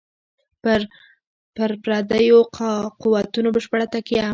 پر 1.55 1.71
پردیو 1.83 2.37
قوتونو 3.01 3.49
بشپړه 3.55 3.85
تکیه. 3.93 4.25